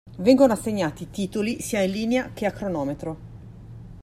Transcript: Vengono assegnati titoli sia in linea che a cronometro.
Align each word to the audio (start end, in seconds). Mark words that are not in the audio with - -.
Vengono 0.17 0.53
assegnati 0.53 1.11
titoli 1.11 1.61
sia 1.61 1.83
in 1.83 1.91
linea 1.91 2.31
che 2.33 2.47
a 2.47 2.51
cronometro. 2.51 3.17